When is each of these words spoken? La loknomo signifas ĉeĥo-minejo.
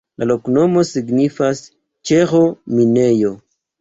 La 0.21 0.27
loknomo 0.29 0.83
signifas 0.91 1.61
ĉeĥo-minejo. 2.11 3.35